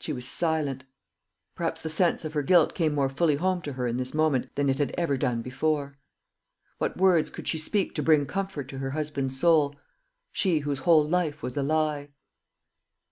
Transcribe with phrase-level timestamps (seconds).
[0.00, 0.84] She was silent.
[1.54, 4.52] Perhaps the sense of her guilt came more fully home to her in this moment
[4.56, 5.96] than it had ever done before.
[6.78, 9.76] What words could she speak to bring comfort to her husband's soul
[10.32, 12.08] she whose whole life was a lie?